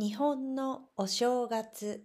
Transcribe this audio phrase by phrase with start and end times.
[0.00, 2.04] 日本のお正月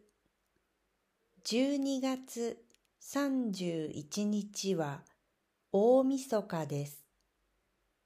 [1.46, 2.58] 12月
[3.04, 5.02] 31日は
[5.72, 7.06] 大晦日です。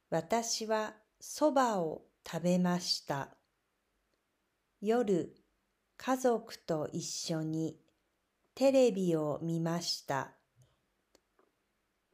[0.09, 3.29] 私は蕎麦を食べました。
[4.81, 5.33] 夜、
[5.95, 7.77] 家族と一緒に
[8.55, 10.33] テレビを見ました。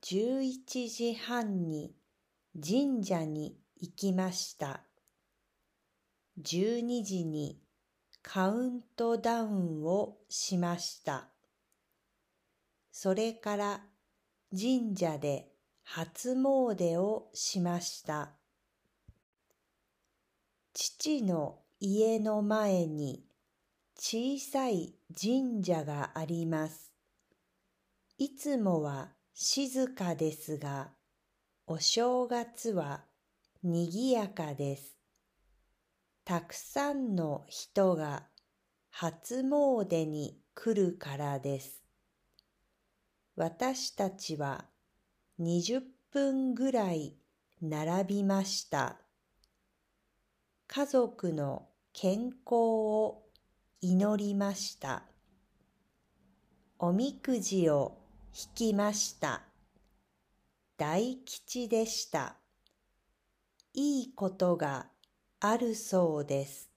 [0.03, 1.95] 11時半に
[2.53, 4.83] 神社に行きました。
[6.39, 7.62] 12時に
[8.23, 11.27] カウントダウンをしました。
[12.91, 13.81] それから
[14.49, 15.51] 神社で
[15.83, 18.31] 初詣をしました。
[20.73, 23.25] 父の家の前に
[23.95, 26.93] 小さい神社があります。
[28.17, 30.91] いつもは静かですが、
[31.67, 33.03] お正月は
[33.63, 35.02] にぎやかです。
[36.25, 38.23] たくさんの人が
[38.89, 41.83] 初詣に来るからです。
[43.35, 44.65] 私たちは
[45.41, 47.17] 20分ぐらい
[47.61, 48.97] 並びました。
[50.67, 53.23] 家族の健康を
[53.81, 55.03] 祈りました。
[56.79, 57.97] おみくじを
[58.33, 59.43] 引きました。
[60.77, 62.37] 大吉でした。
[63.73, 64.92] いいことが
[65.45, 66.72] あるそうです。